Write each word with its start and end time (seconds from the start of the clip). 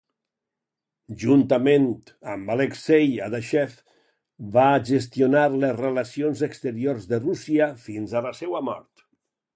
Juntament 1.23 1.97
amb 2.35 2.53
Alexei 2.53 3.11
Adashev, 3.27 3.77
va 4.57 4.65
gestionar 4.89 5.47
les 5.59 5.77
relacions 5.85 6.45
exteriors 6.51 7.09
de 7.13 7.21
Rússia 7.27 7.73
fins 7.89 8.17
a 8.21 8.29
la 8.31 8.37
seva 8.41 8.67
mort. 8.73 9.09